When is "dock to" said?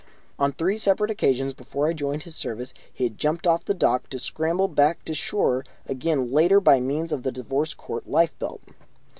3.75-4.17